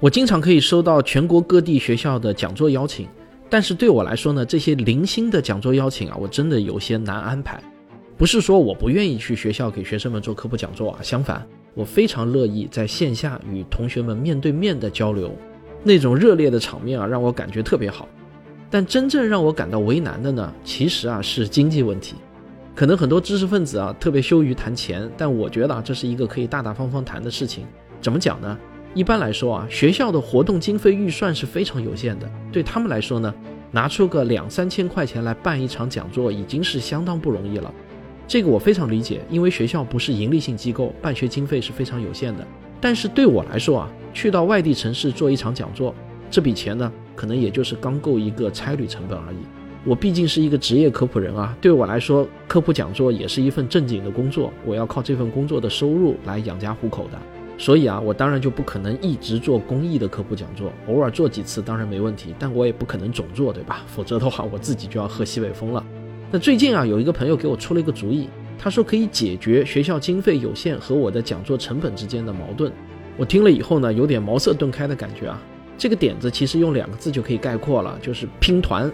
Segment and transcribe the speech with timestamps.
[0.00, 3.06] 我经常可以收到全国各地学校的讲座邀请，
[3.48, 7.62] 但是对我来说呢，这些零星的讲座邀请啊，我真的有些难安排。
[8.16, 15.34] 不是说我不愿意去学校给学生们做科普讲座啊，相反，我非常乐意在线下与同学们面对面的交流，
[15.82, 18.08] 那种热烈的场面啊，让我感觉特别好。
[18.70, 22.16] 但真正让我感到为难的呢，其实啊是经济问题。
[22.74, 27.64] 可能很多知识分子啊特别羞于谈钱，但我觉得啊这是一个可以大大方方谈的事情。
[28.00, 28.58] 怎么讲呢？
[28.94, 33.34] 一般来说啊，学校的活动经费预算是非常有限的，对他们来说呢，
[33.72, 37.74] 拿出个两三千块钱来办一场讲座已经是相当不容易了。
[38.28, 42.46] 这个我非常理解，因为学校不是盈利性机构，办学经费是非常有限的。
[42.80, 45.92] 但是对我来说啊，去到外地城市做一场讲座，
[46.30, 49.38] 这笔钱呢，可能也就是刚够一个差旅成本而已。
[49.84, 57.18] 我毕竟是一个职业科普人啊，对我来说，科普讲座也是一份正经的工作，我要靠这份工作的收入来养家糊口的。
[57.56, 63.82] 所以啊，我当然就不可能一直做公益的科普讲座，偶尔做几次当然没问题，但我也不可能总做，对吧？
[63.86, 65.84] 否则的话，我自己就要喝西北风了。
[66.30, 68.28] 那最近啊，有一个朋友给我出了一个主意，
[68.58, 72.72] 他说可以解决学校经费有限和我的讲座成本之间的矛盾。
[73.16, 75.40] 我听了以后呢，有点茅塞顿开的感觉啊。
[75.78, 78.90] 这个点子其实用两个字就可以概括了，就是拼团。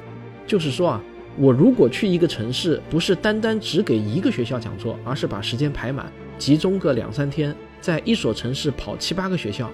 [0.46, 1.02] 就是说啊，
[1.38, 9.70] 我如果去一个城市，不是单单只给一个学校讲座，而是把时间排满，集中个两三天，在一所城市跑七八个学校，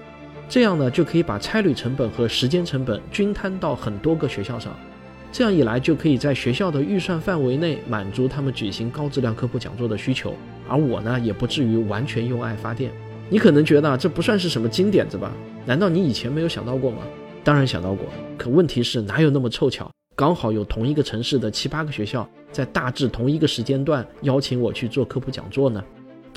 [0.47, 4.75] 这样呢就可以把差旅成本和时间成本均摊到很多个学校上。
[5.31, 10.33] 这样一来，就可以在学校的预算范围内满足他们举行高质量科普讲座的需求，
[10.69, 12.91] 而我呢，也不至于完全用爱发电。
[13.29, 15.33] 你可能觉得这不算是什么金点子吧？
[15.65, 16.99] 难道你以前没有想到过吗？
[17.43, 18.05] 当然想到过，
[18.37, 25.83] 可问题是哪有那么凑巧，刚好有同一个城市的七八个学校在大致同一个时间段邀请我去做科普讲座呢？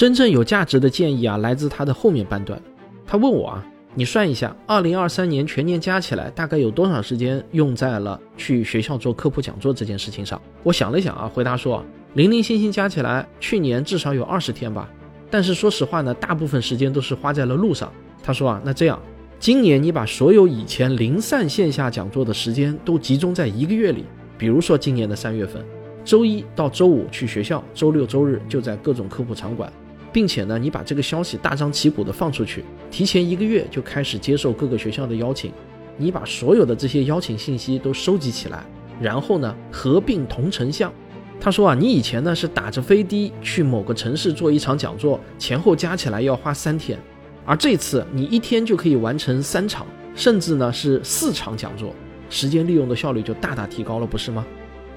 [0.01, 2.59] 真正有价值的建议啊，来自他的后面半段。
[3.07, 3.67] 他问我啊。
[3.95, 10.41] 你算一下，二零二三年全年加起来大概有多少时间用在了去学校做科普讲座这件事情上？
[10.63, 11.85] 我想了想啊，回答说，
[12.15, 14.89] 零零星星加起来，去年至少有二十天吧。
[15.29, 17.93] 但是说实话呢，大部分时间都是花在了路上。
[18.23, 18.99] 他说啊，那这样，
[19.39, 24.07] 今年你把所有以前零散线下讲座的时间都集中在一个月里，
[24.39, 25.63] 比如说今年的三月份，
[26.07, 29.71] 周一到周五去学校，周六周日就在各种科普场馆。
[30.13, 35.53] 并且呢，你把这个消息大张旗鼓的放出去，提前一个月就开始接受各个学校的邀请，
[35.97, 38.65] 你把所有的这些邀请信息都收集起来，
[39.01, 40.93] 然后呢合并同城项。
[41.41, 46.99] 他说啊，你以前呢是打着飞的去某个城市做一场讲座，前后加起来要花三天，
[47.47, 51.95] 而这次你一天就可以完成三场，甚至呢是四场讲座，
[52.29, 54.45] 时间利用的效率就大大提高了，不是吗？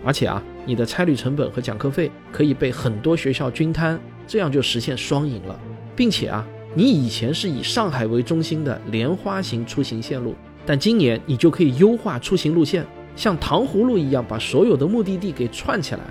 [0.03, 3.99] 而且啊，你的差旅成本和讲课费可以被很多学校均摊。
[4.25, 5.59] 这样就实现双赢了，
[5.95, 10.33] 并且啊，你以前是以上海为中心的莲花型出行线路，
[10.65, 12.85] 但今年你就可以优化出行路线，
[13.17, 16.01] 像糖葫芦一样把所有的目的地给串起来，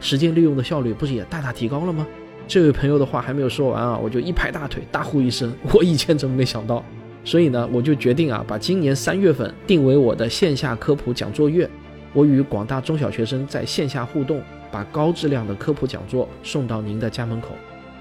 [0.00, 2.04] 时间利用的效率不是也大大提高了吗？
[2.48, 6.84] 这位朋友的话还没有说完啊，我就一拍大腿，大呼一声：我以前怎么没想到？
[7.24, 11.70] 所以呢，我就决定啊，把今年三月份定为我的线下科普讲座月，
[12.12, 14.42] 我与广大中小学生在线下互动。
[14.72, 17.48] 把高质量的科普讲座送到您的家门口。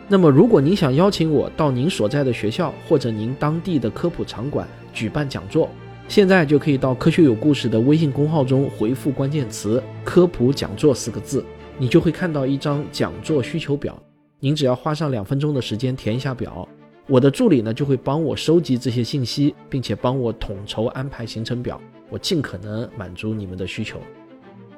[0.07, 5.67] 那么，如果您想邀请我到您所在的学校或者您当地的科普场馆举办讲座，
[6.07, 11.43] 现在就可以到“科学有故事”的微信公号中回复关键词“科普讲座”四个字，
[11.79, 13.99] 你就会看到一张讲座需求表。
[14.39, 16.69] 您只要花上两分钟的时间填一下表，
[17.07, 23.99] 我的助理呢就会帮我收集这些信息，并且帮我统筹安排行程表，我尽可能满足你们的需求。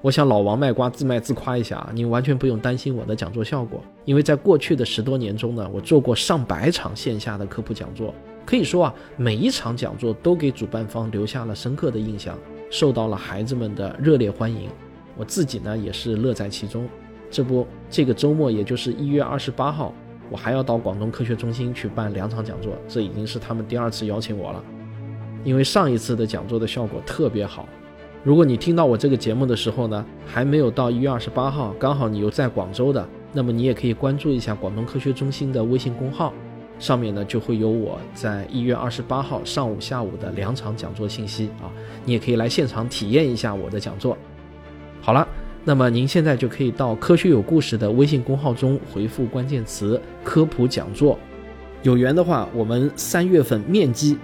[0.02, 8.12] 我想老王卖瓜自卖自夸一下啊，您完全不用担心我的讲座效果，因为在过去的十多年中呢，我做过上百场线下的科普讲座，
[8.44, 12.36] 可以说啊，每一场讲座都给主办方留下了深刻的印象，
[12.72, 14.70] 受到了孩子们的热烈欢迎，
[15.16, 16.90] 我自己呢也是乐在其中。
[17.30, 19.94] 这不，这个周末也就是一月二十八号，
[20.32, 24.64] 我还要到广东科学中心去办两场讲座，这已经是他们第二次邀请我了，
[25.44, 27.68] 因为上一次的讲座的效果特别好。
[28.24, 33.04] 如果你听到我这个节目的时候呢，还没有到一月二十八号，刚好你又在广州的，
[33.34, 36.32] 那么你也可以关注一下广东科学中心的微信公号，
[36.78, 41.66] 上面呢就会有我在一月二十八号上午、下午的两场讲座信息啊，
[42.06, 44.16] 你也可以来现场体验一下我的讲座。
[45.02, 45.28] 好了，
[45.66, 51.18] 那么您现在就可以到科学有故事的微信公号中回复关键词“科普讲座”，
[51.82, 54.16] 有缘的话，我们三月份面基。